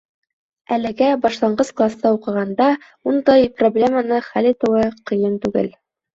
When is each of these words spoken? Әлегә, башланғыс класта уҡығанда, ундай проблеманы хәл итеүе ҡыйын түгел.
Әлегә, 0.77 1.09
башланғыс 1.25 1.69
класта 1.81 2.13
уҡығанда, 2.15 2.71
ундай 3.13 3.47
проблеманы 3.61 4.19
хәл 4.31 4.51
итеүе 4.55 4.89
ҡыйын 5.13 5.39
түгел. 5.47 5.71